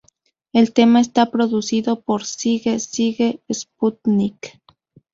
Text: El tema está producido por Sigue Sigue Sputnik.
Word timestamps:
El 0.51 0.73
tema 0.73 0.99
está 0.99 1.29
producido 1.29 2.01
por 2.01 2.25
Sigue 2.25 2.79
Sigue 2.79 3.43
Sputnik. 3.53 4.59